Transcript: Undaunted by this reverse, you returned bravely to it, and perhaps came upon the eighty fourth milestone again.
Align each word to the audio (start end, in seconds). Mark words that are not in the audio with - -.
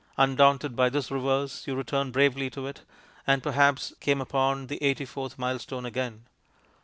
Undaunted 0.17 0.75
by 0.75 0.89
this 0.89 1.11
reverse, 1.11 1.67
you 1.67 1.75
returned 1.75 2.11
bravely 2.11 2.49
to 2.49 2.65
it, 2.65 2.81
and 3.27 3.43
perhaps 3.43 3.93
came 3.99 4.19
upon 4.19 4.65
the 4.65 4.81
eighty 4.81 5.05
fourth 5.05 5.37
milestone 5.37 5.85
again. 5.85 6.25